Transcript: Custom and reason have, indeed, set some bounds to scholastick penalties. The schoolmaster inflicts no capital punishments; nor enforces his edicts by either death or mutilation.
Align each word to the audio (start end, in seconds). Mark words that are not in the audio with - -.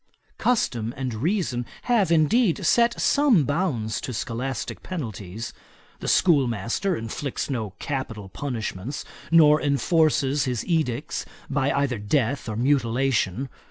Custom 0.39 0.95
and 0.97 1.13
reason 1.13 1.63
have, 1.83 2.11
indeed, 2.11 2.65
set 2.65 2.99
some 2.99 3.43
bounds 3.43 4.01
to 4.01 4.13
scholastick 4.13 4.81
penalties. 4.81 5.53
The 5.99 6.07
schoolmaster 6.07 6.97
inflicts 6.97 7.51
no 7.51 7.73
capital 7.77 8.27
punishments; 8.27 9.05
nor 9.29 9.61
enforces 9.61 10.45
his 10.45 10.65
edicts 10.65 11.23
by 11.51 11.71
either 11.71 11.99
death 11.99 12.49
or 12.49 12.55
mutilation. 12.55 13.47